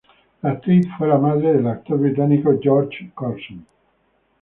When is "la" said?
0.41-0.49, 1.07-1.19